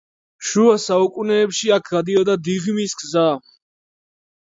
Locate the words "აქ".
1.75-1.85